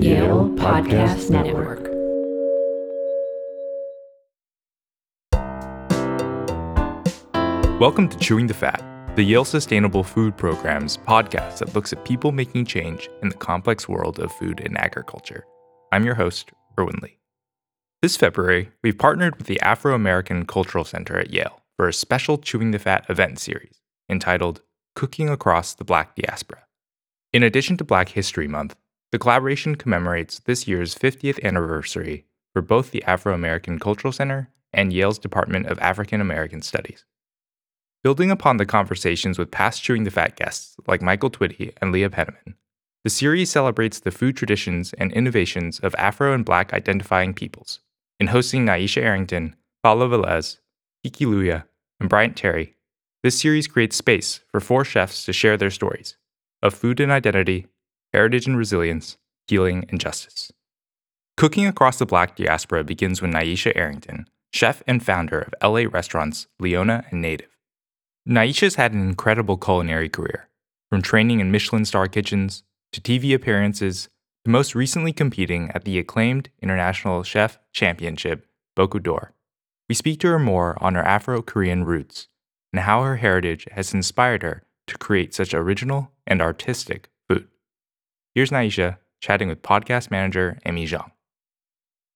[0.00, 1.82] Yale Podcast Network.
[7.80, 8.80] Welcome to Chewing the Fat,
[9.16, 13.88] the Yale Sustainable Food Program's podcast that looks at people making change in the complex
[13.88, 15.44] world of food and agriculture.
[15.90, 17.18] I'm your host, Erwin Lee.
[18.00, 22.38] This February, we've partnered with the Afro American Cultural Center at Yale for a special
[22.38, 24.62] Chewing the Fat event series entitled
[24.94, 26.62] Cooking Across the Black Diaspora.
[27.32, 28.76] In addition to Black History Month,
[29.10, 34.92] the collaboration commemorates this year's 50th anniversary for both the Afro American Cultural Center and
[34.92, 37.04] Yale's Department of African American Studies.
[38.04, 42.10] Building upon the conversations with past Chewing the Fat guests like Michael Twitty and Leah
[42.10, 42.56] Penniman,
[43.04, 47.80] the series celebrates the food traditions and innovations of Afro and Black identifying peoples.
[48.20, 50.58] In hosting Nyesha Arrington, Paola Velez,
[51.02, 51.64] Kiki Louya,
[52.00, 52.74] and Bryant Terry,
[53.22, 56.16] this series creates space for four chefs to share their stories
[56.62, 57.66] of food and identity,
[58.18, 60.50] heritage and resilience, healing and justice.
[61.36, 66.48] Cooking across the Black diaspora begins with Nyesha Arrington, chef and founder of LA restaurants
[66.58, 67.56] Leona and Native.
[68.28, 70.48] Nyesha's had an incredible culinary career,
[70.90, 74.08] from training in Michelin star kitchens to TV appearances
[74.44, 79.32] to most recently competing at the acclaimed International Chef Championship, Bocuse d'Or.
[79.88, 82.26] We speak to her more on her Afro Korean roots
[82.72, 87.10] and how her heritage has inspired her to create such original and artistic.
[88.38, 91.10] Here's Nyesha chatting with podcast manager Emmy Zhang.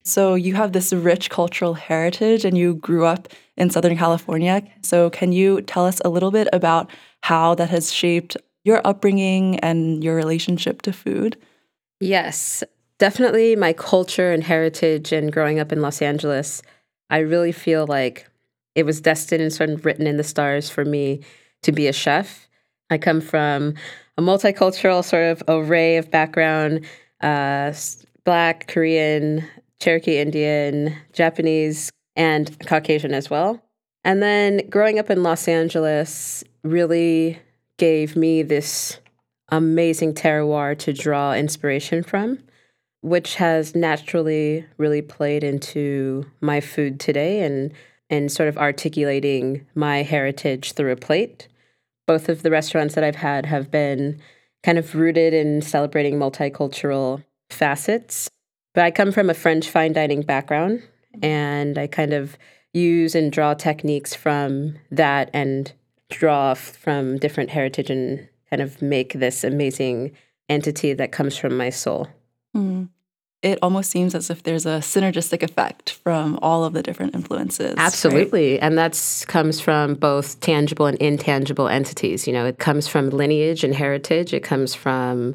[0.05, 4.63] So, you have this rich cultural heritage and you grew up in Southern California.
[4.83, 6.93] So, can you tell us a little bit about
[7.25, 11.37] how that has shaped your upbringing and your relationship to food?
[11.99, 12.63] Yes,
[12.99, 16.63] definitely my culture and heritage and growing up in Los Angeles.
[17.11, 18.29] I really feel like
[18.77, 21.23] it was destined and sort of written in the stars for me
[21.63, 22.47] to be a chef.
[22.91, 23.75] I come from
[24.19, 26.85] a multicultural sort of array of background
[27.21, 27.73] uh,
[28.25, 29.45] Black, Korean,
[29.81, 33.63] Cherokee Indian, Japanese, and Caucasian as well.
[34.05, 37.39] And then growing up in Los Angeles really
[37.79, 38.99] gave me this
[39.49, 42.39] amazing terroir to draw inspiration from,
[43.01, 47.73] which has naturally really played into my food today and
[48.11, 51.49] and sort of articulating my heritage through a plate.
[52.07, 54.21] Both of the restaurants that I've had have been
[54.63, 58.29] kind of rooted in celebrating multicultural facets
[58.75, 60.83] but I come from a French fine dining background,
[61.23, 62.39] and I kind of
[62.73, 65.73] use and draw techniques from that and
[66.11, 70.13] draw from different heritage and kind of make this amazing
[70.49, 72.09] entity that comes from my soul.
[72.57, 72.89] Mm.
[73.43, 77.75] It almost seems as if there's a synergistic effect from all of the different influences.
[77.77, 78.53] Absolutely.
[78.53, 78.63] Right?
[78.63, 82.27] And that comes from both tangible and intangible entities.
[82.29, 85.35] You know, it comes from lineage and heritage, it comes from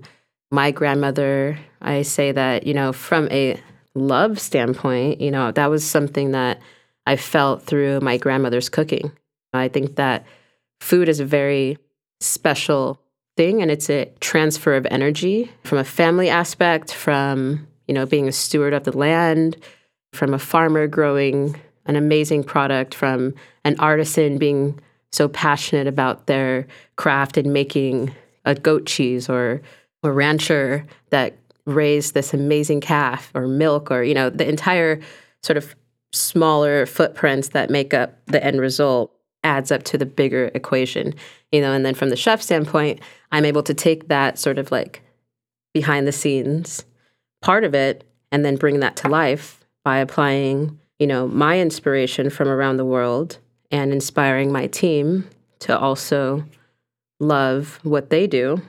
[0.51, 3.59] my grandmother, I say that, you know, from a
[3.95, 6.61] love standpoint, you know, that was something that
[7.05, 9.11] I felt through my grandmother's cooking.
[9.53, 10.25] I think that
[10.79, 11.77] food is a very
[12.19, 13.01] special
[13.35, 18.27] thing and it's a transfer of energy from a family aspect, from, you know, being
[18.27, 19.57] a steward of the land,
[20.13, 23.33] from a farmer growing an amazing product, from
[23.63, 24.79] an artisan being
[25.11, 28.13] so passionate about their craft and making
[28.45, 29.61] a goat cheese or
[30.03, 35.01] a rancher that raised this amazing calf or milk or you know the entire
[35.43, 35.75] sort of
[36.13, 39.11] smaller footprints that make up the end result
[39.43, 41.13] adds up to the bigger equation
[41.51, 43.01] you know and then from the chef standpoint
[43.33, 45.01] i'm able to take that sort of like
[45.73, 46.85] behind the scenes
[47.41, 52.29] part of it and then bring that to life by applying you know my inspiration
[52.29, 53.37] from around the world
[53.71, 55.27] and inspiring my team
[55.59, 56.43] to also
[57.19, 58.61] love what they do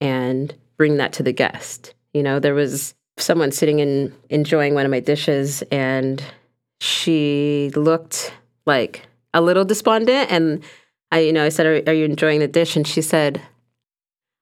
[0.00, 1.94] and bring that to the guest.
[2.12, 6.22] You know, there was someone sitting and enjoying one of my dishes and
[6.80, 8.32] she looked
[8.66, 10.62] like a little despondent and
[11.12, 13.40] I you know I said are, are you enjoying the dish and she said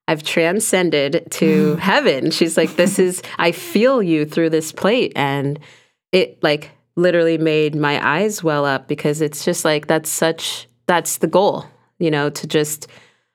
[0.07, 1.79] I've transcended to mm.
[1.79, 2.31] heaven.
[2.31, 5.59] She's like this is I feel you through this plate and
[6.11, 11.17] it like literally made my eyes well up because it's just like that's such that's
[11.17, 11.65] the goal,
[11.99, 12.87] you know, to just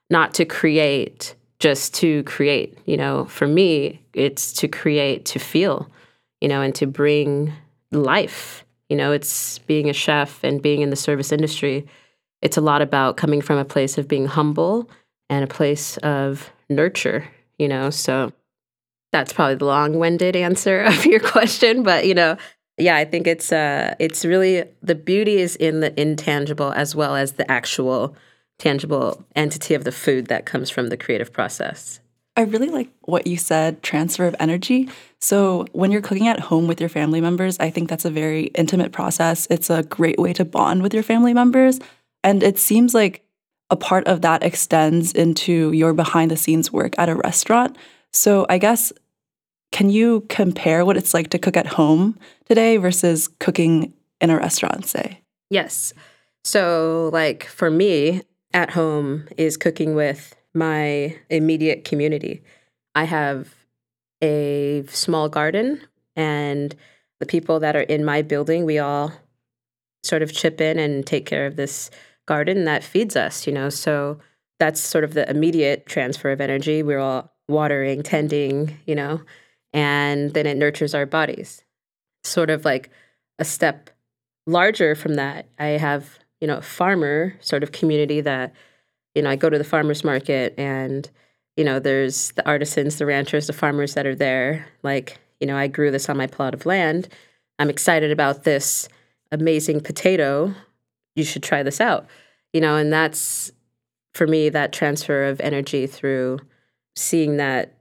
[0.09, 2.77] not to create just to create.
[2.85, 5.89] You know, for me, it's to create, to feel,
[6.41, 7.53] you know, and to bring
[7.91, 8.65] life.
[8.89, 11.85] You know, it's being a chef and being in the service industry.
[12.41, 14.89] It's a lot about coming from a place of being humble
[15.29, 17.27] and a place of nurture,
[17.57, 17.89] you know.
[17.89, 18.31] So
[19.11, 22.37] that's probably the long-winded answer of your question, but you know,
[22.77, 27.15] yeah, I think it's uh it's really the beauty is in the intangible as well
[27.15, 28.15] as the actual
[28.57, 31.99] tangible entity of the food that comes from the creative process.
[32.39, 34.87] I really like what you said transfer of energy.
[35.19, 38.43] So, when you're cooking at home with your family members, I think that's a very
[38.55, 39.45] intimate process.
[39.49, 41.81] It's a great way to bond with your family members.
[42.23, 43.25] And it seems like
[43.69, 47.77] a part of that extends into your behind the scenes work at a restaurant.
[48.11, 48.91] So, I guess,
[49.71, 54.37] can you compare what it's like to cook at home today versus cooking in a
[54.37, 55.21] restaurant, say?
[55.49, 55.93] Yes.
[56.43, 58.23] So, like for me,
[58.53, 62.41] at home is cooking with my immediate community.
[62.95, 63.53] I have
[64.23, 65.81] a small garden,
[66.15, 66.75] and
[67.19, 69.13] the people that are in my building, we all
[70.03, 71.91] sort of chip in and take care of this
[72.29, 73.69] garden that feeds us, you know.
[73.69, 74.19] So
[74.59, 76.83] that's sort of the immediate transfer of energy.
[76.83, 79.21] We're all watering, tending, you know,
[79.73, 81.63] and then it nurtures our bodies.
[82.23, 82.91] Sort of like
[83.39, 83.89] a step
[84.45, 88.53] larger from that, I have, you know, a farmer sort of community that
[89.15, 91.09] you know, I go to the farmers market and,
[91.57, 94.67] you know, there's the artisans, the ranchers, the farmers that are there.
[94.83, 97.09] Like, you know, I grew this on my plot of land.
[97.57, 98.87] I'm excited about this
[99.31, 100.53] amazing potato.
[101.15, 102.07] You should try this out.
[102.53, 103.51] You know, and that's
[104.13, 106.39] for me that transfer of energy through
[106.95, 107.77] seeing that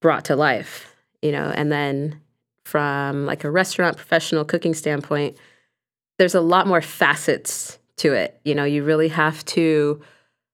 [0.00, 2.20] brought to life, you know, and then
[2.64, 5.36] from like a restaurant professional cooking standpoint,
[6.18, 8.40] there's a lot more facets to it.
[8.44, 10.00] You know, you really have to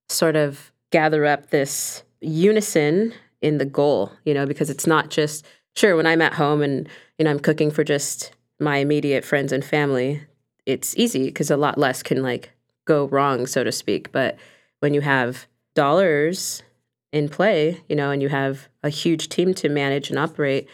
[0.09, 3.13] sort of gather up this unison
[3.43, 5.45] in the goal, you know, because it's not just
[5.77, 6.89] sure when I'm at home and
[7.19, 10.23] you know I'm cooking for just my immediate friends and family,
[10.69, 12.51] it's easy because a lot less can like
[12.85, 14.13] go wrong, so to speak.
[14.13, 14.37] But
[14.81, 16.63] when you have dollars
[17.11, 20.69] in play, you know, and you have a huge team to manage and operate,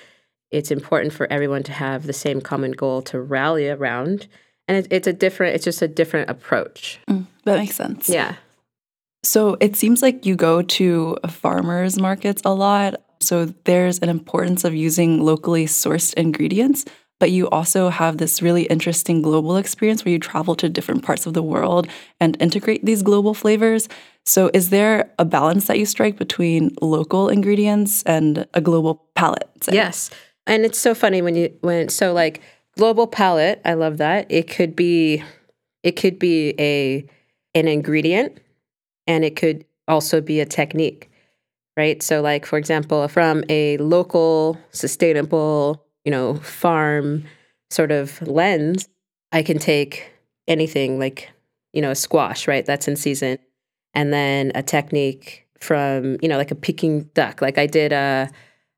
[0.51, 4.27] it's important for everyone to have the same common goal to rally around.
[4.67, 6.99] And it, it's a different, it's just a different approach.
[7.09, 8.09] Mm, that makes sense.
[8.09, 8.35] Yeah.
[9.23, 13.01] So it seems like you go to farmers markets a lot.
[13.21, 16.85] So there's an importance of using locally sourced ingredients,
[17.25, 21.25] but you also have this really interesting global experience where you travel to different parts
[21.25, 21.89] of the world
[22.21, 23.89] and integrate these global flavors.
[24.27, 29.49] So is there a balance that you strike between local ingredients and a global palate?
[29.63, 29.73] say?
[29.73, 30.11] Yes.
[30.47, 32.43] And it's so funny when you when so like
[32.77, 34.27] global palette, I love that.
[34.31, 35.25] It could be
[35.83, 37.07] it could be a
[37.55, 38.37] an ingredient
[39.07, 41.11] and it could also be a technique,
[41.75, 42.03] right?
[42.03, 47.25] So, like, for example, from a local, sustainable, you know, farm
[47.71, 48.89] sort of lens,
[49.33, 50.13] I can take
[50.47, 51.31] anything like,
[51.73, 52.65] you know, a squash, right?
[52.65, 53.39] That's in season.
[53.95, 57.41] And then a technique from, you know, like a Peking duck.
[57.41, 58.29] Like I did a,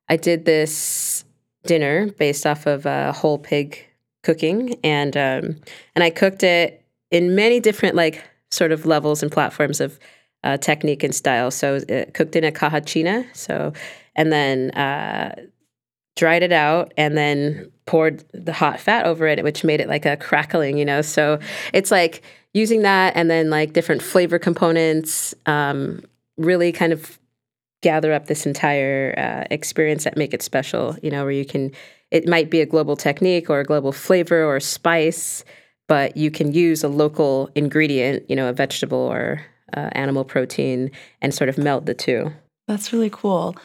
[0.09, 1.25] I did this
[1.65, 3.83] dinner based off of a whole pig
[4.23, 5.55] cooking and um
[5.95, 9.99] and I cooked it in many different like sort of levels and platforms of
[10.43, 11.51] uh, technique and style.
[11.51, 13.25] So it cooked in a caja china.
[13.33, 13.73] So,
[14.15, 15.35] and then uh,
[16.17, 20.05] dried it out and then poured the hot fat over it, which made it like
[20.05, 21.01] a crackling, you know?
[21.01, 21.39] So
[21.73, 22.23] it's like
[22.53, 26.03] using that and then like different flavor components, um,
[26.37, 27.17] really kind of
[27.81, 31.71] gather up this entire uh, experience that make it special, you know, where you can,
[32.11, 35.45] it might be a global technique or a global flavor or spice,
[35.87, 40.89] but you can use a local ingredient, you know, a vegetable or uh, animal protein
[41.21, 42.31] and sort of meld the two.
[42.67, 43.55] That's really cool.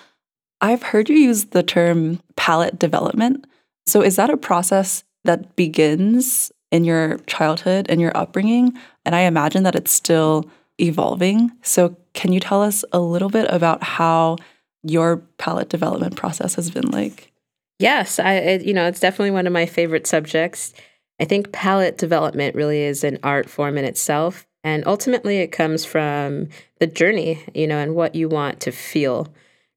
[0.62, 3.46] I've heard you use the term palate development.
[3.86, 8.72] So, is that a process that begins in your childhood and your upbringing?
[9.04, 11.50] And I imagine that it's still evolving.
[11.62, 14.36] So, can you tell us a little bit about how
[14.84, 17.32] your palate development process has been like?
[17.78, 20.72] Yes, I it, you know it's definitely one of my favorite subjects.
[21.20, 24.46] I think palate development really is an art form in itself.
[24.64, 29.26] And ultimately, it comes from the journey, you know, and what you want to feel,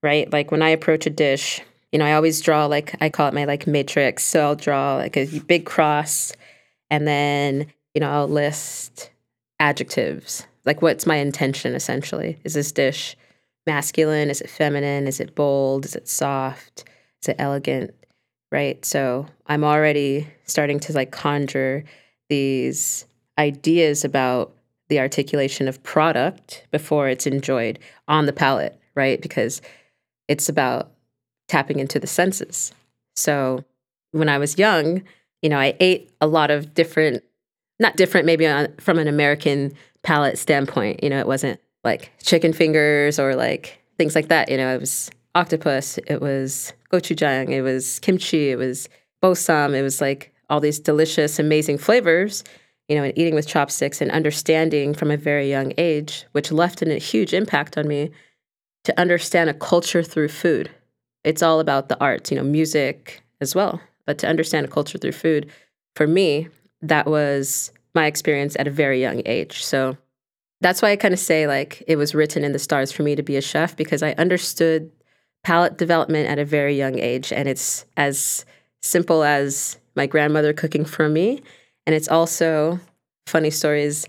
[0.05, 0.31] right?
[0.31, 3.33] Like when I approach a dish, you know, I always draw like, I call it
[3.33, 4.23] my like matrix.
[4.23, 6.31] So I'll draw like a big cross
[6.91, 9.09] and then, you know, I'll list
[9.59, 10.45] adjectives.
[10.63, 12.37] Like, what's my intention essentially?
[12.43, 13.17] Is this dish
[13.65, 14.29] masculine?
[14.29, 15.07] Is it feminine?
[15.07, 15.85] Is it bold?
[15.85, 16.85] Is it soft?
[17.23, 17.95] Is it elegant?
[18.51, 18.85] Right.
[18.85, 21.83] So I'm already starting to like conjure
[22.29, 23.05] these
[23.39, 24.53] ideas about
[24.87, 29.19] the articulation of product before it's enjoyed on the palate, right?
[29.19, 29.61] Because
[30.27, 30.91] it's about
[31.47, 32.71] tapping into the senses.
[33.15, 33.63] So
[34.11, 35.03] when I was young,
[35.41, 37.23] you know, I ate a lot of different,
[37.79, 41.03] not different maybe on, from an American palate standpoint.
[41.03, 44.49] You know, it wasn't like chicken fingers or like things like that.
[44.49, 48.89] You know, it was octopus, it was gochujang, it was kimchi, it was
[49.21, 52.43] bossam, it was like all these delicious, amazing flavors
[52.87, 56.81] you know, and eating with chopsticks and understanding from a very young age, which left
[56.81, 58.11] a huge impact on me,
[58.85, 60.71] to understand a culture through food.
[61.23, 63.81] It's all about the arts, you know, music as well.
[64.05, 65.51] But to understand a culture through food,
[65.95, 66.47] for me,
[66.81, 69.63] that was my experience at a very young age.
[69.63, 69.97] So
[70.61, 73.15] that's why I kind of say like it was written in the stars for me
[73.15, 74.91] to be a chef because I understood
[75.43, 77.33] palate development at a very young age.
[77.33, 78.45] And it's as
[78.81, 81.41] simple as my grandmother cooking for me.
[81.87, 82.79] And it's also
[83.25, 84.07] funny stories.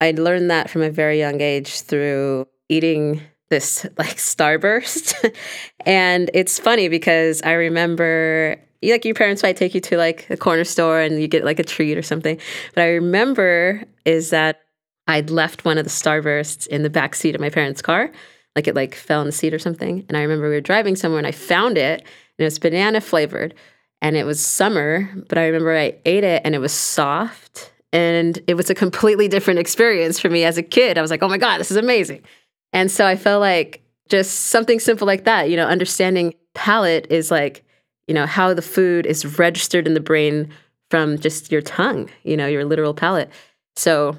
[0.00, 5.34] I learned that from a very young age through eating this like starburst.
[5.86, 10.36] and it's funny because I remember like your parents might take you to like a
[10.36, 12.38] corner store and you get like a treat or something.
[12.74, 14.62] But I remember is that
[15.06, 18.10] I'd left one of the starbursts in the back seat of my parents' car.
[18.54, 20.04] Like it like fell in the seat or something.
[20.08, 22.06] And I remember we were driving somewhere and I found it and
[22.38, 23.54] it was banana flavored
[24.00, 28.38] and it was summer, but I remember I ate it and it was soft and
[28.46, 30.98] it was a completely different experience for me as a kid.
[30.98, 32.22] I was like, "Oh my god, this is amazing."
[32.72, 37.30] And so I felt like just something simple like that, you know, understanding palate is
[37.30, 37.64] like,
[38.06, 40.50] you know, how the food is registered in the brain
[40.90, 43.30] from just your tongue, you know, your literal palate.
[43.76, 44.16] So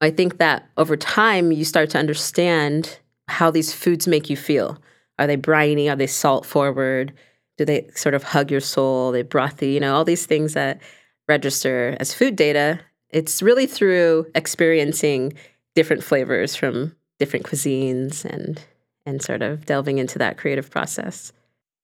[0.00, 4.78] I think that over time you start to understand how these foods make you feel.
[5.18, 5.88] Are they briny?
[5.88, 7.12] Are they salt forward?
[7.58, 9.10] Do they sort of hug your soul?
[9.10, 9.74] Are they brothy?
[9.74, 10.80] You know, all these things that
[11.28, 12.80] register as food data.
[13.10, 15.34] It's really through experiencing
[15.74, 18.60] different flavors from different cuisines and
[19.06, 21.32] and sort of delving into that creative process.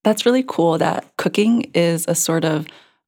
[0.03, 2.67] That's really cool that cooking is a sort of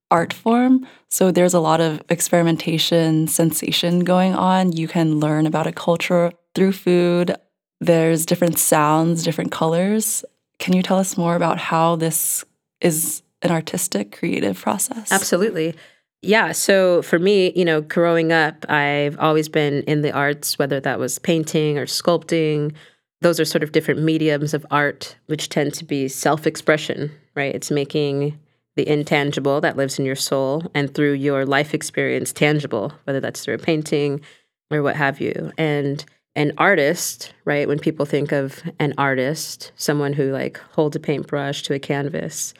[0.09, 0.87] art form.
[1.09, 4.71] So there's a lot of experimentation, sensation going on.
[4.71, 7.35] You can learn about a culture through food.
[7.79, 10.23] There's different sounds, different colors.
[10.59, 12.45] Can you tell us more about how this
[12.79, 15.11] is an artistic, creative process?
[15.11, 15.75] Absolutely.
[16.21, 16.51] Yeah.
[16.51, 20.99] So for me, you know, growing up, I've always been in the arts, whether that
[20.99, 22.73] was painting or sculpting.
[23.21, 27.53] Those are sort of different mediums of art, which tend to be self expression, right?
[27.53, 28.37] It's making
[28.75, 33.43] the intangible that lives in your soul and through your life experience tangible, whether that's
[33.43, 34.21] through a painting
[34.69, 35.51] or what have you.
[35.57, 37.67] And an artist, right?
[37.67, 42.53] When people think of an artist, someone who like holds a paintbrush to a canvas,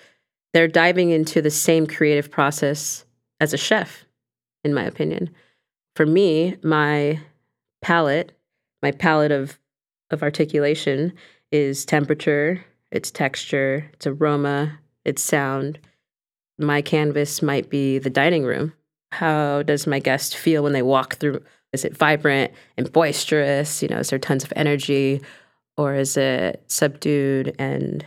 [0.51, 3.05] they're diving into the same creative process
[3.41, 4.05] as a chef,
[4.63, 5.29] in my opinion.
[5.97, 7.19] For me, my
[7.81, 8.31] palate,
[8.81, 9.59] my palette of
[10.11, 11.13] of articulation
[11.51, 15.79] is temperature, it's texture, it's aroma, it's sound.
[16.59, 18.73] My canvas might be the dining room.
[19.13, 21.41] How does my guest feel when they walk through?
[21.73, 23.81] Is it vibrant and boisterous?
[23.81, 25.21] You know, is there tons of energy?
[25.77, 28.05] Or is it subdued and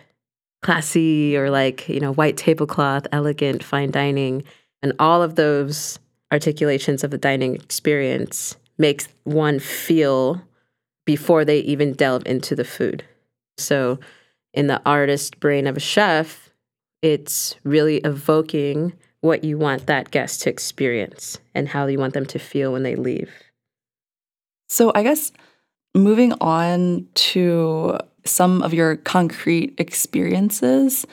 [0.63, 4.45] classy or like, you know, white tablecloth, elegant, fine dining?
[4.85, 5.99] And all of those
[6.31, 10.43] articulations of the dining experience makes one feel
[11.07, 13.03] before they even delve into the food.
[13.57, 13.99] So,
[14.53, 16.51] in the artist brain of a chef,
[17.01, 22.27] it's really evoking what you want that guest to experience and how you want them
[22.27, 23.31] to feel when they leave.
[24.69, 25.33] So, I guess
[25.95, 31.07] moving on to some of your concrete experiences,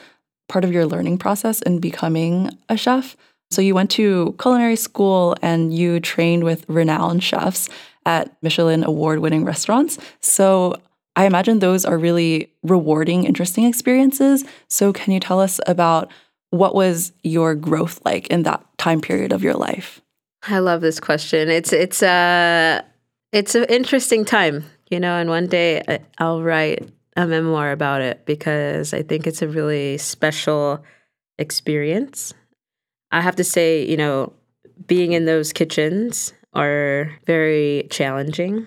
[0.46, 3.16] part of your learning process in becoming a chef.
[3.52, 7.68] So, you went to culinary school and you trained with renowned chefs
[8.06, 9.98] at Michelin award winning restaurants.
[10.20, 10.74] So
[11.16, 14.44] I imagine those are really rewarding, interesting experiences.
[14.68, 16.10] So can you tell us about
[16.50, 20.00] what was your growth like in that time period of your life?
[20.48, 21.48] I love this question.
[21.48, 22.84] It's it's a
[23.30, 28.26] it's an interesting time, you know, and one day I'll write a memoir about it
[28.26, 30.84] because I think it's a really special
[31.38, 32.34] experience.
[33.12, 34.32] I have to say, you know,
[34.86, 38.66] being in those kitchens are very challenging.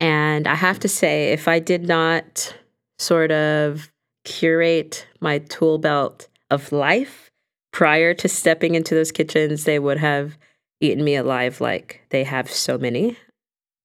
[0.00, 2.54] And I have to say, if I did not
[2.98, 3.90] sort of
[4.24, 7.30] curate my tool belt of life
[7.72, 10.36] prior to stepping into those kitchens, they would have
[10.80, 13.16] eaten me alive like they have so many.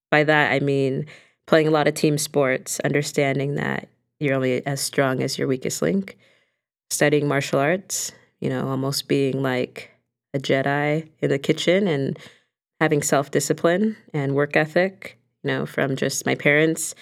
[0.10, 1.06] By that, I mean
[1.46, 3.88] playing a lot of team sports, understanding that
[4.20, 6.18] you're only as strong as your weakest link,
[6.90, 9.92] studying martial arts, you know, almost being like
[10.34, 12.18] a Jedi in the kitchen and
[12.80, 16.96] having self discipline and work ethic, you know, from just my parents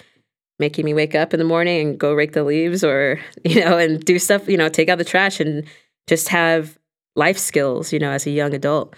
[0.58, 3.76] making me wake up in the morning and go rake the leaves or, you know,
[3.76, 5.64] and do stuff, you know, take out the trash and
[6.06, 6.78] just have
[7.14, 8.94] life skills, you know, as a young adult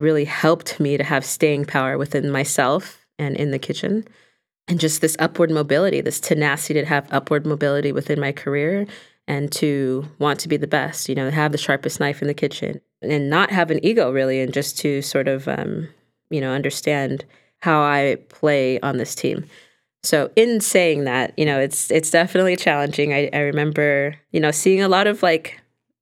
[0.00, 4.06] really helped me to have staying power within myself and in the kitchen.
[4.68, 8.86] And just this upward mobility, this tenacity to have upward mobility within my career
[9.28, 12.34] and to want to be the best, you know, have the sharpest knife in the
[12.34, 15.88] kitchen and not have an ego really, and just to sort of um,
[16.30, 17.24] you know, understand
[17.60, 19.44] how I play on this team.
[20.02, 23.12] So in saying that, you know, it's it's definitely challenging.
[23.12, 25.60] I, I remember, you know, seeing a lot of like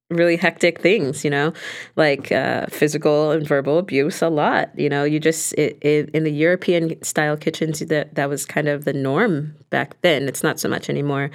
[0.09, 1.51] really hectic things, you know,
[1.95, 4.69] like uh, physical and verbal abuse a lot.
[4.79, 8.67] You know, you just it, it, in the European style kitchens that that was kind
[8.67, 10.27] of the norm back then.
[10.27, 11.31] It's not so much anymore.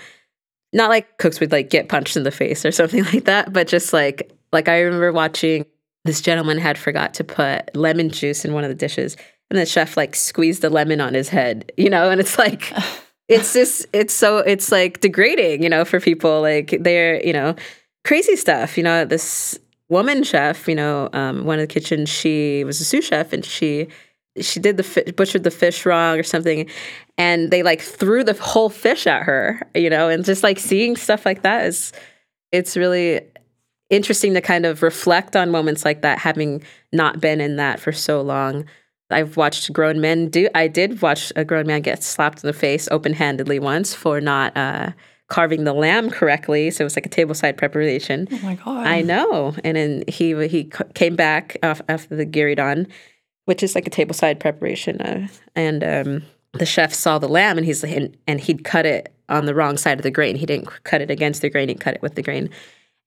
[0.72, 3.68] Not like cooks would like get punched in the face or something like that, but
[3.68, 5.66] just like like I remember watching
[6.04, 9.16] this gentleman had forgot to put lemon juice in one of the dishes,
[9.50, 12.72] and the chef like squeezed the lemon on his head, you know, and it's like.
[13.28, 16.42] It's just, it's so, it's like degrading, you know, for people.
[16.42, 17.54] Like they're, you know,
[18.04, 18.76] crazy stuff.
[18.76, 22.84] You know, this woman chef, you know, um, one of the kitchens, she was a
[22.84, 23.88] sous chef and she
[24.40, 26.68] she did the fi- butchered the fish wrong or something
[27.18, 30.96] and they like threw the whole fish at her you know and just like seeing
[30.96, 31.92] stuff like that is
[32.50, 33.20] it's really
[33.90, 36.62] interesting to kind of reflect on moments like that having
[36.92, 38.64] not been in that for so long
[39.10, 42.54] i've watched grown men do i did watch a grown man get slapped in the
[42.54, 44.90] face open-handedly once for not uh,
[45.32, 46.70] carving the lamb correctly.
[46.70, 48.28] So it was like a tableside preparation.
[48.30, 48.86] Oh my god!
[48.86, 49.54] I know.
[49.64, 52.86] And then he he came back after the gueridon,
[53.44, 56.22] which is like a tableside preparation, uh, and um,
[56.54, 59.76] the chef saw the lamb and he's and, and he'd cut it on the wrong
[59.76, 60.36] side of the grain.
[60.36, 61.68] He didn't cut it against the grain.
[61.68, 62.50] He cut it with the grain,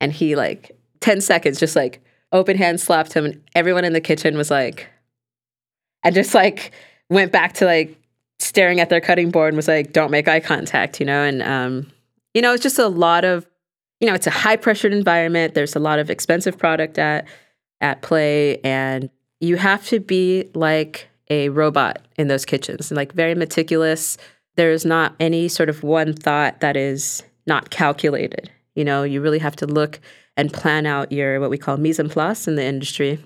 [0.02, 2.02] and he like ten seconds just like
[2.32, 4.90] open hand slapped him, and everyone in the kitchen was like,
[6.04, 6.72] and just like
[7.10, 7.98] went back to like
[8.40, 11.42] staring at their cutting board and was like, "Don't make eye contact," you know, and
[11.42, 11.92] um,
[12.34, 13.48] you know, it's just a lot of,
[14.02, 15.54] you know, it's a high pressured environment.
[15.54, 17.28] There's a lot of expensive product at
[17.82, 23.36] at play, and you have to be like a robot in those kitchens, like very
[23.36, 24.18] meticulous.
[24.56, 28.50] There's not any sort of one thought that is not calculated.
[28.76, 30.00] You know, you really have to look
[30.38, 33.24] and plan out your what we call mise en place in the industry,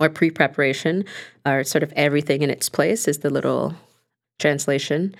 [0.00, 1.04] or pre-preparation,
[1.46, 3.74] or sort of everything in its place is the little
[4.38, 5.14] translation,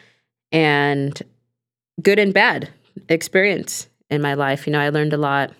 [0.50, 1.22] and
[2.02, 2.68] good and bad
[3.08, 4.66] experience in my life.
[4.66, 5.52] You know, I learned a lot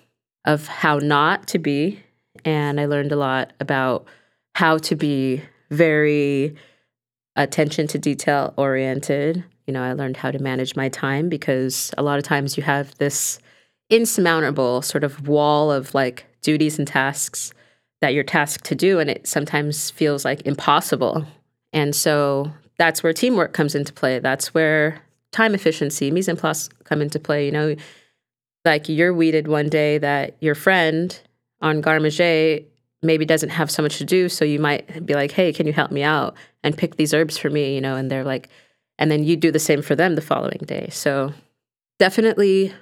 [0.45, 2.01] of how not to be,
[2.43, 4.05] and I learned a lot about
[4.55, 6.55] how to be very
[7.35, 9.43] attention to detail oriented.
[9.67, 12.63] You know, I learned how to manage my time because a lot of times you
[12.63, 13.37] have this
[13.89, 17.53] insurmountable sort of wall of like duties and tasks
[17.99, 21.25] that you're tasked to do, and it sometimes feels like impossible.
[21.73, 24.19] And so that's where teamwork comes into play.
[24.19, 25.01] That's where
[25.33, 27.45] time efficiency, mise en place come into play.
[27.45, 27.75] You know,
[28.63, 31.19] like you're weeded one day that your friend
[31.61, 32.59] on garde manger
[33.05, 34.29] maybe doesn't have so much to do.
[34.29, 37.37] So you might be like, hey, can you help me out and pick these herbs
[37.37, 37.75] for me?
[37.75, 38.49] You know, and they're like,
[38.97, 40.89] and then you do the same for them the following day.
[40.91, 41.33] So
[41.99, 42.73] definitely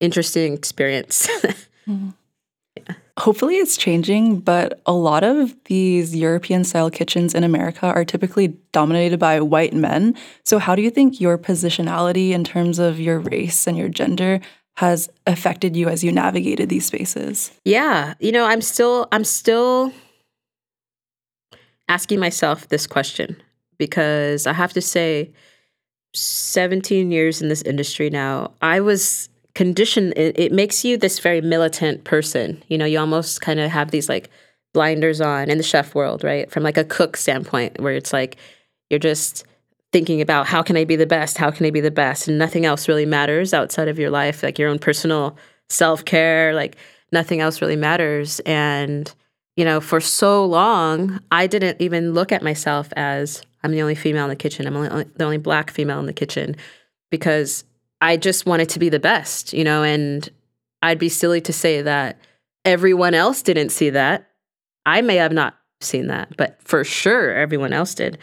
[0.00, 1.26] interesting experience.
[1.88, 2.10] mm-hmm
[3.18, 8.48] hopefully it's changing, but a lot of these European style kitchens in America are typically
[8.72, 10.14] dominated by white men.
[10.44, 14.40] So, how do you think your positionality in terms of your race and your gender
[14.78, 17.50] has affected you as you navigated these spaces?
[17.64, 19.92] Yeah, you know, I'm still I'm still
[21.88, 23.36] asking myself this question
[23.76, 25.32] because I have to say
[26.14, 31.40] 17 years in this industry now, I was conditioned it, it makes you this very
[31.40, 34.30] militant person you know you almost kind of have these like
[34.72, 38.36] blinders on in the chef world right from like a cook standpoint where it's like
[38.88, 39.44] you're just
[39.92, 42.38] thinking about how can i be the best how can i be the best and
[42.38, 45.36] nothing else really matters outside of your life like your own personal
[45.68, 46.76] self-care like
[47.12, 49.14] nothing else really matters and
[49.56, 53.94] you know for so long i didn't even look at myself as i'm the only
[53.94, 56.54] female in the kitchen i'm only, the only black female in the kitchen
[57.10, 57.64] because
[58.00, 60.28] I just wanted to be the best, you know, and
[60.82, 62.20] I'd be silly to say that
[62.64, 64.28] everyone else didn't see that.
[64.86, 68.18] I may have not seen that, but for sure everyone else did.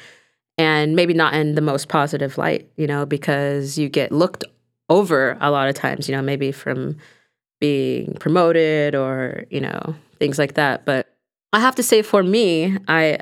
[0.57, 4.45] And maybe not in the most positive light, you know, because you get looked
[4.89, 6.97] over a lot of times, you know, maybe from
[7.59, 10.85] being promoted or, you know, things like that.
[10.85, 11.13] But
[11.51, 13.19] I have to say, for me, I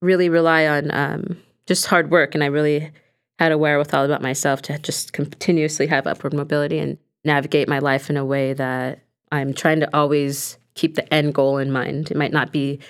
[0.00, 2.90] really rely on um, just hard work and I really
[3.38, 8.10] had a wherewithal about myself to just continuously have upward mobility and navigate my life
[8.10, 12.10] in a way that I'm trying to always keep the end goal in mind.
[12.10, 12.80] It might not be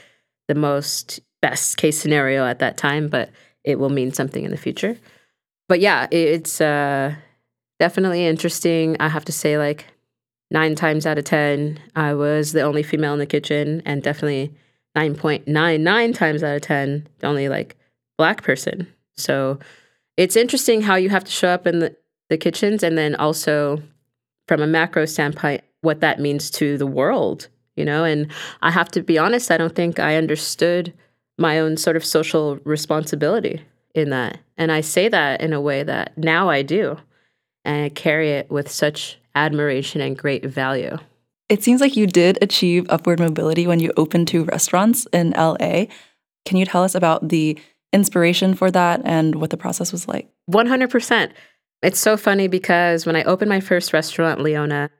[0.46, 3.30] the most best case scenario at that time, but
[3.68, 4.96] it will mean something in the future.
[5.68, 7.14] But yeah, it's uh,
[7.78, 8.96] definitely interesting.
[8.98, 9.86] I have to say, like,
[10.50, 14.54] nine times out of 10, I was the only female in the kitchen, and definitely
[14.96, 17.76] 9.99 times out of 10, the only like
[18.16, 18.88] black person.
[19.16, 19.58] So
[20.16, 21.96] it's interesting how you have to show up in the,
[22.30, 23.82] the kitchens and then also
[24.46, 28.88] from a macro standpoint what that means to the world you know and i have
[28.88, 30.92] to be honest i don't think i understood
[31.38, 33.62] my own sort of social responsibility
[33.94, 34.38] in that.
[34.56, 36.98] And I say that in a way that now I do.
[37.64, 40.98] And I carry it with such admiration and great value.
[41.48, 45.86] It seems like you did achieve upward mobility when you opened two restaurants in LA.
[46.44, 47.58] Can you tell us about the
[47.92, 50.28] inspiration for that and what the process was like?
[50.50, 51.30] 100%.
[51.82, 54.90] It's so funny because when I opened my first restaurant, Leona,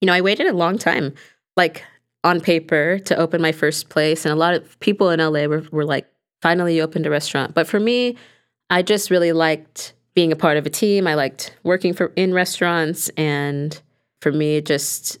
[0.00, 1.14] you know, I waited a long time,
[1.56, 1.84] like
[2.24, 4.24] on paper, to open my first place.
[4.24, 6.06] And a lot of people in LA were, were like,
[6.42, 7.54] finally, you opened a restaurant.
[7.54, 8.16] But for me,
[8.70, 11.06] I just really liked being a part of a team.
[11.06, 13.08] I liked working for in restaurants.
[13.10, 13.80] And
[14.20, 15.18] for me, just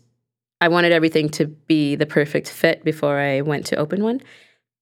[0.60, 4.20] I wanted everything to be the perfect fit before I went to open one.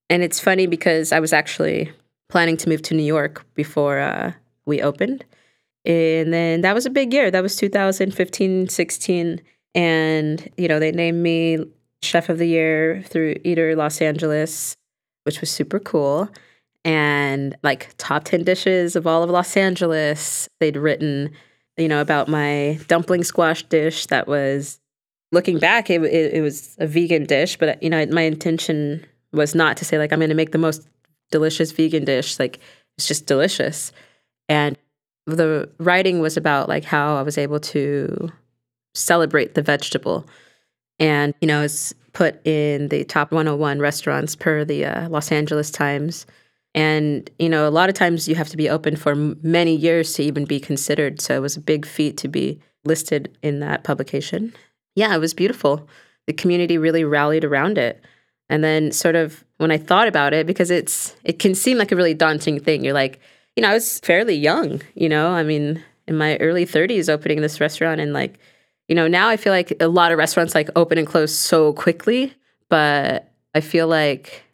[0.09, 1.93] And it's funny because I was actually
[2.29, 4.33] planning to move to New York before uh,
[4.65, 5.25] we opened.
[5.85, 7.31] And then that was a big year.
[7.31, 9.41] That was 2015, 16.
[9.75, 11.59] And, you know, they named me
[12.03, 14.77] Chef of the Year through Eater Los Angeles,
[15.25, 16.29] which was super cool.
[16.85, 20.49] And like top 10 dishes of all of Los Angeles.
[20.61, 21.33] They'd written,
[21.77, 24.81] you know, about my dumpling squash dish that was,
[25.33, 27.57] looking back, it, it, it was a vegan dish.
[27.59, 30.59] But, you know, my intention was not to say, like, I'm going to make the
[30.59, 30.87] most
[31.31, 32.39] delicious vegan dish.
[32.39, 32.61] Like,
[32.97, 33.93] it's just delicious.
[34.49, 34.79] And
[35.27, 38.31] the writing was about like how I was able to
[38.95, 40.27] celebrate the vegetable.
[40.99, 45.71] And, you know, it's put in the top 101 restaurants per the uh, Los Angeles
[45.71, 46.27] Times.
[46.75, 50.13] And, you know, a lot of times you have to be open for many years
[50.15, 51.21] to even be considered.
[51.21, 54.55] So it was a big feat to be listed in that publication.
[54.95, 55.89] Yeah, it was beautiful.
[56.27, 58.03] The community really rallied around it.
[58.49, 61.93] And then sort of when I thought about it, because it's it can seem like
[61.93, 62.85] a really daunting thing.
[62.85, 63.21] You're like,
[63.57, 67.41] you know, I was fairly young, you know, I mean, in my early 30s opening
[67.41, 68.39] this restaurant and like,
[68.89, 71.73] you know, now I feel like a lot of restaurants like open and close so
[71.73, 72.35] quickly,
[72.69, 74.45] but I feel like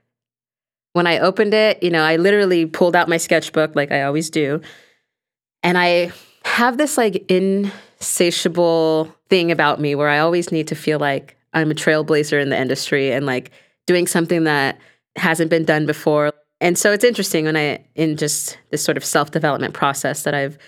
[0.92, 4.30] when I opened it, you know, I literally pulled out my sketchbook like I always
[4.30, 4.60] do.
[5.62, 6.12] And I
[6.44, 11.70] have this like insatiable thing about me where I always need to feel like I'm
[11.70, 13.50] a trailblazer in the industry and like
[13.86, 14.78] doing something that
[15.16, 16.32] hasn't been done before.
[16.60, 20.34] And so it's interesting when I, in just this sort of self development process that
[20.34, 20.58] I've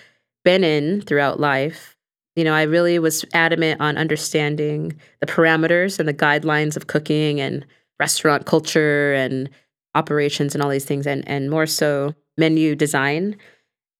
[0.43, 1.94] been in throughout life,
[2.35, 7.39] you know, I really was adamant on understanding the parameters and the guidelines of cooking
[7.39, 7.65] and
[7.99, 9.49] restaurant culture and
[9.93, 13.37] operations and all these things, and, and more so menu design,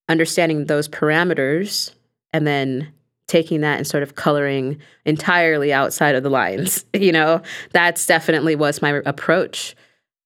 [0.10, 1.94] understanding those parameters
[2.34, 2.92] and then
[3.28, 6.86] taking that and sort of coloring entirely outside of the lines.
[6.94, 9.76] You know, that's definitely was my approach.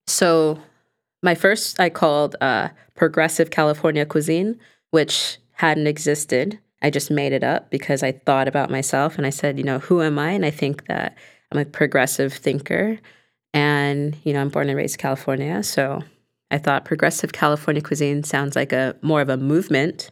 [0.07, 0.59] So
[1.21, 4.59] my first I called uh, progressive California cuisine,
[4.91, 6.59] which hadn't existed.
[6.81, 9.79] I just made it up because I thought about myself and I said, you know,
[9.79, 10.31] who am I?
[10.31, 11.17] And I think that
[11.51, 12.99] I'm a progressive thinker.
[13.53, 15.61] And, you know, I'm born and raised California.
[15.63, 16.01] So
[16.51, 20.11] I thought progressive California cuisine sounds like a more of a movement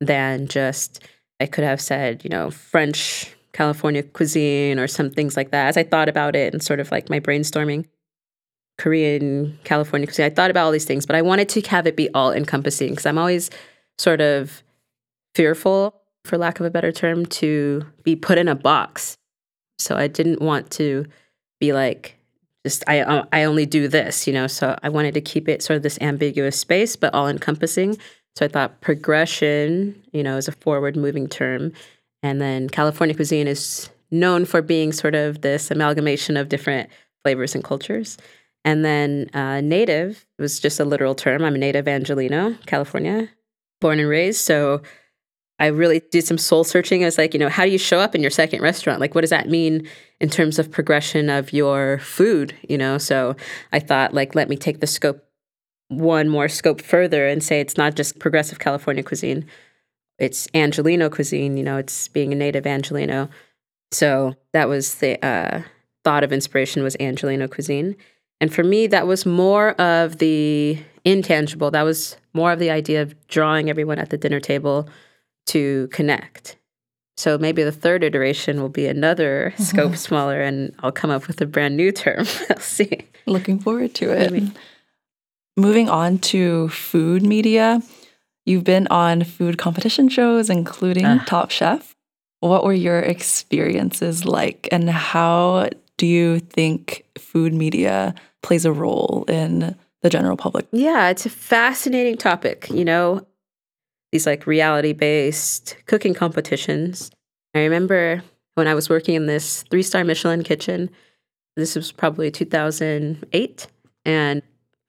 [0.00, 1.04] than just,
[1.40, 5.68] I could have said, you know, French California cuisine or some things like that.
[5.68, 7.86] As I thought about it and sort of like my brainstorming,
[8.78, 10.26] Korean, California cuisine.
[10.26, 12.90] I thought about all these things, but I wanted to have it be all encompassing
[12.90, 13.50] because I'm always
[13.98, 14.62] sort of
[15.38, 19.16] fearful, for lack of a better term, to be put in a box.
[19.78, 21.06] So I didn't want to
[21.60, 22.18] be like,
[22.66, 24.48] just I uh, I only do this, you know.
[24.48, 27.96] So I wanted to keep it sort of this ambiguous space, but all encompassing.
[28.34, 31.72] So I thought progression, you know, is a forward moving term,
[32.24, 36.90] and then California cuisine is known for being sort of this amalgamation of different
[37.22, 38.18] flavors and cultures.
[38.64, 41.44] And then uh, native was just a literal term.
[41.44, 43.28] I'm a native Angelino, California,
[43.80, 44.40] born and raised.
[44.40, 44.82] So
[45.58, 47.02] I really did some soul searching.
[47.02, 49.00] I was like, you know, how do you show up in your second restaurant?
[49.00, 49.88] Like, what does that mean
[50.20, 52.54] in terms of progression of your food?
[52.68, 53.34] You know, so
[53.72, 55.24] I thought, like, let me take the scope
[55.88, 59.46] one more scope further and say it's not just progressive California cuisine,
[60.18, 61.56] it's Angelino cuisine.
[61.56, 63.28] You know, it's being a native Angelino.
[63.90, 65.62] So that was the uh,
[66.04, 67.96] thought of inspiration was Angelino cuisine.
[68.40, 71.70] And for me, that was more of the intangible.
[71.70, 74.88] That was more of the idea of drawing everyone at the dinner table
[75.48, 76.56] to connect.
[77.16, 81.40] So maybe the third iteration will be another scope smaller, and I'll come up with
[81.40, 82.26] a brand new term.
[82.50, 83.00] I'll see.
[83.26, 84.42] Looking forward to it.
[85.56, 87.82] Moving on to food media,
[88.46, 91.24] you've been on food competition shows, including Uh.
[91.24, 91.94] Top Chef.
[92.40, 99.24] What were your experiences like, and how do you think food media plays a role
[99.26, 100.68] in the general public?
[100.70, 102.70] Yeah, it's a fascinating topic.
[102.70, 103.26] You know,
[104.12, 107.10] these like reality based cooking competitions.
[107.54, 108.22] I remember
[108.54, 110.90] when I was working in this three star Michelin kitchen,
[111.56, 113.66] this was probably 2008.
[114.04, 114.42] And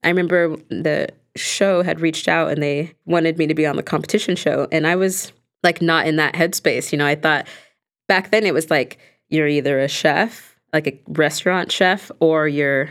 [0.03, 3.83] I remember the show had reached out and they wanted me to be on the
[3.83, 4.67] competition show.
[4.71, 5.31] And I was
[5.63, 6.91] like not in that headspace.
[6.91, 7.47] You know, I thought
[8.07, 8.97] back then it was like
[9.29, 12.89] you're either a chef, like a restaurant chef, or you're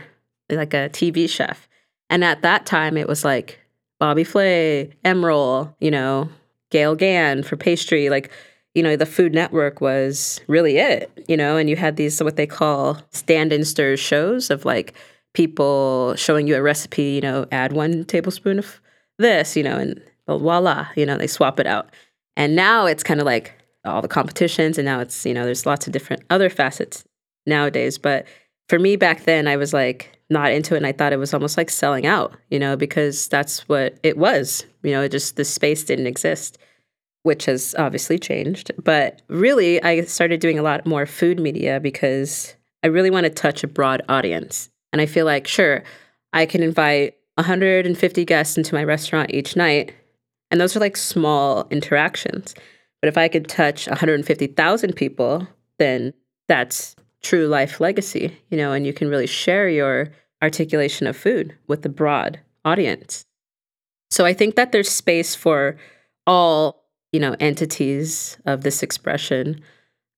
[0.49, 1.67] like a TV chef.
[2.09, 3.59] And at that time it was like
[3.99, 6.29] Bobby Flay, Emeril, you know,
[6.71, 8.31] Gale Gand for pastry, like
[8.75, 12.35] you know, the Food Network was really it, you know, and you had these what
[12.35, 14.93] they call stand and stir shows of like
[15.33, 18.79] people showing you a recipe, you know, add one tablespoon of
[19.17, 21.89] this, you know, and voila, you know, they swap it out.
[22.37, 23.53] And now it's kind of like
[23.85, 27.03] all the competitions, and now it's, you know, there's lots of different other facets
[27.45, 27.97] nowadays.
[27.97, 28.25] But
[28.69, 31.33] for me back then, I was like not into it, and I thought it was
[31.33, 34.65] almost like selling out, you know, because that's what it was.
[34.83, 36.57] You know, it just the space didn't exist
[37.23, 38.71] which has obviously changed.
[38.83, 43.29] But really, I started doing a lot more food media because I really want to
[43.29, 44.69] touch a broad audience.
[44.91, 45.83] And I feel like, sure,
[46.33, 49.93] I can invite 150 guests into my restaurant each night.
[50.51, 52.55] And those are like small interactions.
[53.01, 56.13] But if I could touch 150,000 people, then
[56.47, 60.09] that's true life legacy, you know, and you can really share your
[60.41, 63.25] articulation of food with the broad audience.
[64.09, 65.77] So I think that there's space for
[66.25, 66.79] all
[67.11, 69.61] you know, entities of this expression.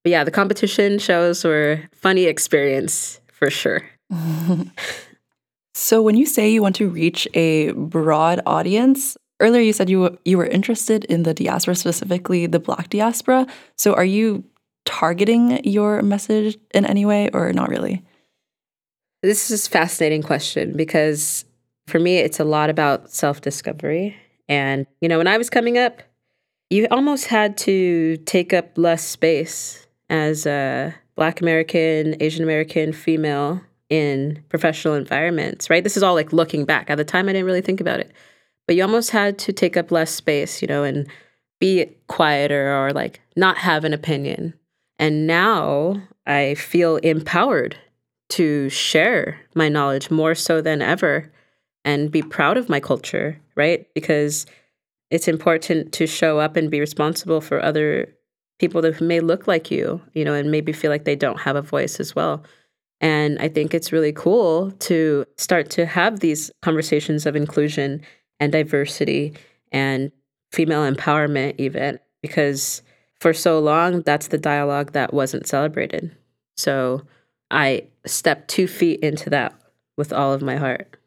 [0.03, 3.83] But yeah, the competition shows were funny experience for sure.
[5.73, 10.17] so when you say you want to reach a broad audience, earlier you said you
[10.25, 13.47] you were interested in the diaspora specifically the black diaspora.
[13.77, 14.43] So are you
[14.85, 18.03] targeting your message in any way or not really?
[19.21, 21.45] This is a fascinating question because
[21.87, 24.15] for me it's a lot about self-discovery
[24.47, 26.01] and you know when I was coming up
[26.71, 33.61] you almost had to take up less space as a Black American, Asian American female
[33.89, 35.83] in professional environments, right?
[35.83, 36.89] This is all like looking back.
[36.89, 38.13] At the time, I didn't really think about it,
[38.65, 41.07] but you almost had to take up less space, you know, and
[41.59, 44.53] be quieter or like not have an opinion.
[45.01, 47.75] And now I feel empowered
[48.29, 51.31] to share my knowledge more so than ever
[51.83, 53.87] and be proud of my culture, right?
[53.95, 54.45] Because
[55.09, 58.13] it's important to show up and be responsible for other
[58.59, 61.55] people that may look like you, you know, and maybe feel like they don't have
[61.55, 62.43] a voice as well.
[63.01, 68.03] And I think it's really cool to start to have these conversations of inclusion
[68.39, 69.33] and diversity
[69.71, 70.11] and
[70.51, 72.83] female empowerment, even because
[73.21, 76.13] for so long, that's the dialogue that wasn't celebrated.
[76.57, 77.03] So
[77.51, 79.53] I stepped two feet into that
[79.95, 80.97] with all of my heart.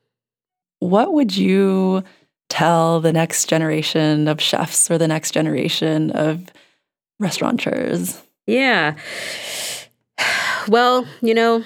[0.78, 2.04] What would you
[2.48, 6.44] tell the next generation of chefs or the next generation of
[7.18, 8.22] restaurateurs?
[8.46, 8.94] Yeah.
[10.68, 11.64] Well, you know,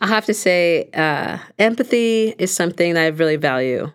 [0.00, 3.92] I have to say, uh, empathy is something that I really value.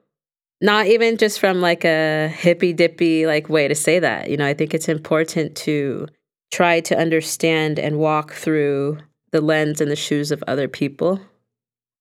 [0.59, 4.29] Not even just from like a hippy dippy like way to say that.
[4.29, 6.07] You know, I think it's important to
[6.51, 8.97] try to understand and walk through
[9.31, 11.19] the lens and the shoes of other people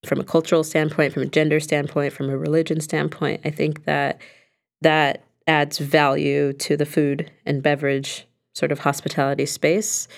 [0.06, 3.40] from a cultural standpoint, from a gender standpoint, from a religion standpoint.
[3.44, 4.20] I think that
[4.80, 10.08] that adds value to the food and beverage sort of hospitality space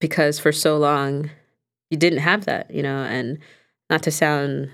[0.00, 1.30] because for so long
[1.90, 3.38] you didn't have that, you know, and
[3.88, 4.70] not to sound,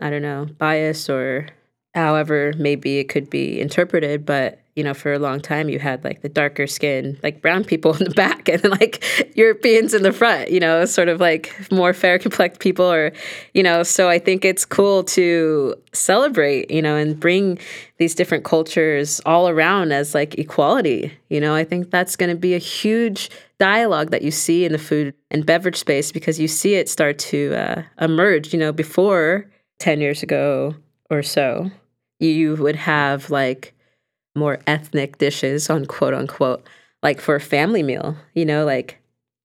[0.00, 1.48] I don't know, biased or
[1.96, 6.04] however maybe it could be interpreted, but you know, for a long time you had
[6.04, 9.02] like the darker skin, like brown people in the back and like
[9.34, 13.12] Europeans in the front, you know, sort of like more fair complected people or,
[13.54, 17.58] you know, so I think it's cool to celebrate, you know, and bring
[17.96, 21.10] these different cultures all around as like equality.
[21.30, 24.72] You know, I think that's going to be a huge dialogue that you see in
[24.72, 28.72] the food and beverage space because you see it start to uh, emerge, you know,
[28.72, 29.46] before
[29.78, 30.74] 10 years ago
[31.08, 31.70] or so.
[32.20, 33.74] You would have like
[34.34, 36.66] more ethnic dishes on quote unquote
[37.02, 39.00] like for a family meal you know like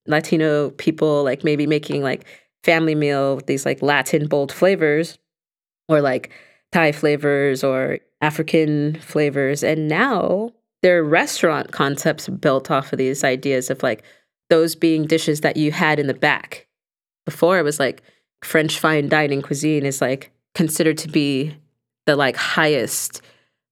[0.06, 2.26] latino people like maybe making like
[2.62, 5.18] family meal with these like latin bold flavors
[5.88, 6.30] or like
[6.72, 9.62] thai flavors or african flavors.
[9.62, 14.02] And now there are restaurant concepts built off of these ideas of like
[14.48, 16.66] those being dishes that you had in the back.
[17.26, 18.02] Before it was like
[18.42, 21.54] french fine dining cuisine is like considered to be
[22.06, 23.22] the like highest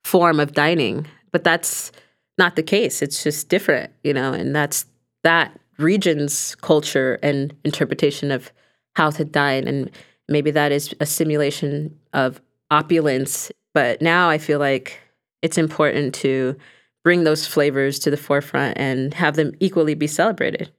[0.05, 1.93] form of dining, but that's
[2.39, 3.03] not the case.
[3.03, 4.87] It's just different, you know, and that's
[5.25, 8.53] that region's culture and interpretation of
[8.95, 9.67] how to dine.
[9.67, 9.91] And
[10.29, 12.41] maybe that is a simulation of
[12.71, 13.51] opulence.
[13.75, 15.01] But now I feel like
[15.43, 16.57] it's important to
[17.03, 20.71] bring those flavors to the forefront and have them equally be celebrated.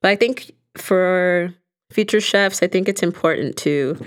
[0.00, 1.52] But I think for
[1.90, 3.98] future chefs, I think it's important to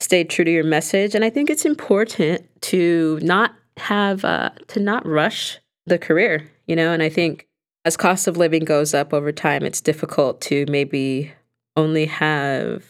[0.00, 1.14] stay true to your message.
[1.14, 6.76] And I think it's important to not have uh, to not rush the career, you
[6.76, 6.92] know.
[6.92, 7.46] And I think
[7.84, 11.32] as cost of living goes up over time, it's difficult to maybe
[11.76, 12.84] only have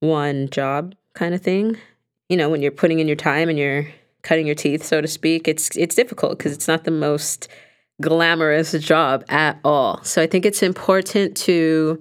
[0.00, 1.76] one job kind of thing.
[2.28, 3.86] You know, when you're putting in your time and you're
[4.22, 7.48] cutting your teeth, so to speak, it's it's difficult because it's not the most
[8.02, 10.02] glamorous job at all.
[10.02, 11.98] So I think it's important to,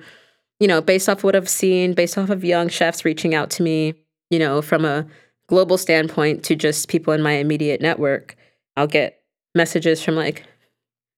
[0.59, 3.63] you know, based off what I've seen, based off of young chefs reaching out to
[3.63, 3.93] me,
[4.29, 5.05] you know, from a
[5.47, 8.35] global standpoint to just people in my immediate network,
[8.75, 9.21] I'll get
[9.53, 10.43] messages from like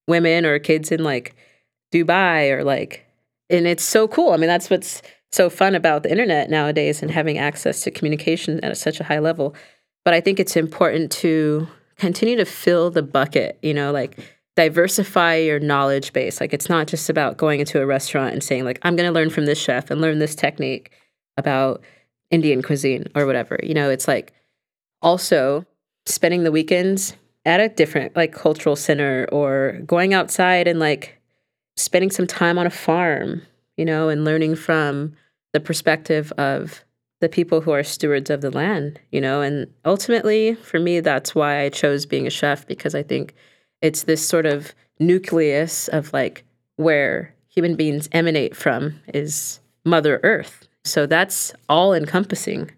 [0.08, 1.36] women or kids in like
[1.94, 3.06] Dubai or like,
[3.50, 4.32] and it's so cool.
[4.32, 8.60] I mean, that's what's so fun about the internet nowadays and having access to communication
[8.64, 9.56] at such a high level.
[10.06, 11.68] But I think it's important to
[11.98, 14.18] continue to fill the bucket, you know, like
[14.56, 16.40] diversify your knowledge base.
[16.40, 19.14] Like it's not just about going into a restaurant and saying like I'm going to
[19.14, 20.92] learn from this chef and learn this technique
[21.38, 21.82] about
[22.32, 23.60] Indian cuisine or whatever.
[23.64, 24.34] You know, it's like
[25.02, 25.66] also
[26.06, 31.20] spending the weekends at a different like cultural center or going outside and like
[31.76, 33.42] spending some time on a farm,
[33.78, 35.16] you know, and learning from
[35.54, 36.84] the perspective of
[37.20, 41.34] the people who are stewards of the land, you know, and ultimately for me that's
[41.34, 43.34] why I chose being a chef because I think
[43.82, 46.44] it's this sort of nucleus of like
[46.76, 50.67] where human beings emanate from is Mother Earth.
[50.88, 52.72] So that's all encompassing.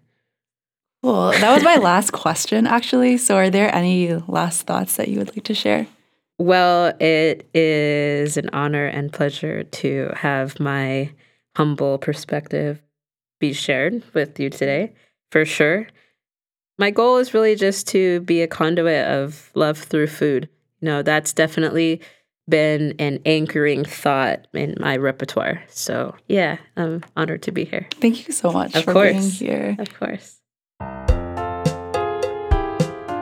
[1.02, 3.16] Well, that was my last question, actually.
[3.16, 5.86] So, are there any last thoughts that you would like to share?
[6.38, 11.12] Well, it is an honor and pleasure to have my
[11.56, 12.82] humble perspective
[13.40, 14.92] be shared with you today,
[15.30, 15.86] for sure.
[16.78, 20.48] My goal is really just to be a conduit of love through food.
[20.80, 22.00] You know, that's definitely
[22.50, 25.62] been an anchoring thought in my repertoire.
[25.68, 27.86] So, yeah, I'm honored to be here.
[27.94, 29.12] Thank you so much Of for course.
[29.12, 29.76] being here.
[29.78, 30.36] Of course.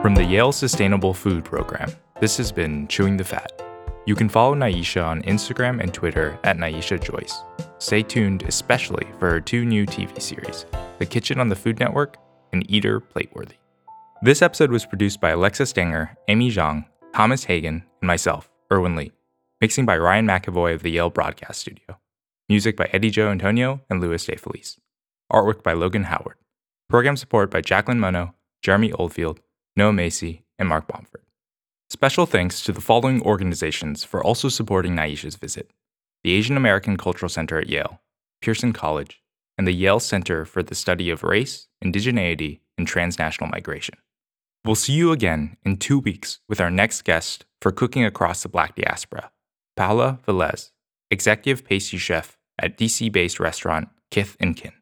[0.01, 3.51] From the Yale Sustainable Food Program, this has been Chewing the Fat.
[4.05, 7.43] You can follow Nyesha on Instagram and Twitter at Nyesha Joyce.
[7.79, 10.65] Stay tuned, especially for her two new TV series
[10.99, 12.17] The Kitchen on the Food Network
[12.53, 13.55] and Eater Plateworthy.
[14.21, 19.11] This episode was produced by Alexa Stanger, Amy Zhang, Thomas Hagen, and myself, Erwin Lee.
[19.61, 21.99] Mixing by Ryan McAvoy of the Yale Broadcast Studio.
[22.47, 24.79] Music by Eddie Joe Antonio and Louis De Felice.
[25.29, 26.37] Artwork by Logan Howard.
[26.87, 29.41] Program support by Jacqueline Mono, Jeremy Oldfield,
[29.75, 31.25] Noah Macy, and Mark Bomford.
[31.89, 35.71] Special thanks to the following organizations for also supporting Nyesha's visit
[36.23, 37.99] the Asian American Cultural Center at Yale,
[38.41, 39.21] Pierson College,
[39.57, 43.95] and the Yale Center for the Study of Race, Indigeneity, and Transnational Migration.
[44.63, 48.49] We'll see you again in two weeks with our next guest for Cooking Across the
[48.49, 49.31] Black Diaspora,
[49.79, 50.71] Paola Velez,
[51.09, 54.73] Executive Pastry Chef at DC based restaurant Kith and Kin.